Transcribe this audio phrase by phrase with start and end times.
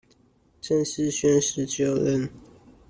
[0.59, 2.27] 正式宣誓就任